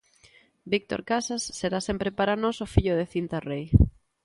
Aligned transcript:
Víctor 0.71 1.01
Casas 1.09 1.43
será 1.59 1.79
sempre 1.87 2.09
para 2.19 2.39
nós 2.43 2.57
o 2.65 2.67
fillo 2.73 2.93
de 2.99 3.09
Cinta 3.13 3.37
Rei. 3.49 3.65